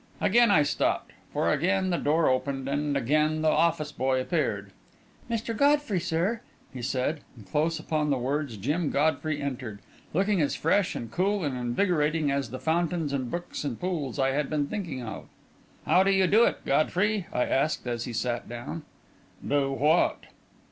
[0.19, 4.71] Again I stopped, for again the door opened, and again the office boy appeared.
[5.29, 5.55] "Mr.
[5.55, 6.41] Godfrey, sir,"
[6.73, 9.77] he said, and close upon the words, Jim Godfrey entered,
[10.11, 14.31] looking as fresh and cool and invigorating as the fountains and brooks and pools I
[14.31, 15.27] had been thinking of.
[15.85, 18.81] "How do you do it, Godfrey?" I asked, as he sat down.
[19.47, 20.23] "Do what?"